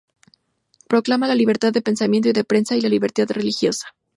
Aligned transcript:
Proclama 0.87 1.27
la 1.27 1.35
libertad 1.35 1.71
de 1.71 1.83
pensamiento 1.83 2.27
y 2.27 2.33
de 2.33 2.43
prensa, 2.43 2.75
y 2.75 2.81
la 2.81 2.89
libertad 2.89 3.29
religiosa. 3.29 3.89